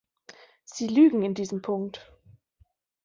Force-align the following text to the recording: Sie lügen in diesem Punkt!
Sie 0.63 0.87
lügen 0.87 1.21
in 1.21 1.35
diesem 1.35 1.61
Punkt! 1.61 2.11